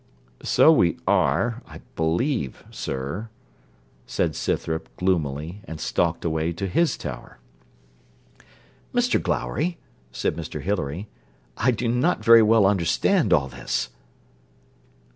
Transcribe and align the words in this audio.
'So 0.41 0.71
we 0.71 0.97
are, 1.05 1.61
I 1.67 1.79
believe, 1.95 2.63
sir,' 2.71 3.29
said 4.07 4.35
Scythrop, 4.35 4.89
gloomily, 4.97 5.61
and 5.65 5.79
stalked 5.79 6.25
away 6.25 6.53
to 6.53 6.65
his 6.65 6.97
tower. 6.97 7.37
'Mr 8.95 9.21
Glowry,' 9.21 9.77
said 10.11 10.35
Mr 10.35 10.63
Hilary, 10.63 11.07
'I 11.57 11.69
do 11.73 11.87
not 11.87 12.25
very 12.25 12.41
well 12.41 12.65
understand 12.65 13.31
all 13.31 13.47
this.' 13.47 13.89